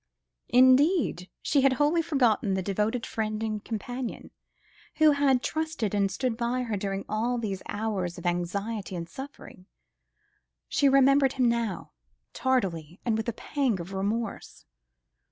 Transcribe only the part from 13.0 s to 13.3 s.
and with